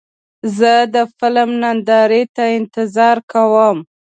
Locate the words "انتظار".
2.59-3.17